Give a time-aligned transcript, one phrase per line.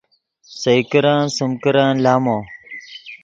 [0.59, 2.37] سئے کرن سیم کرن لامو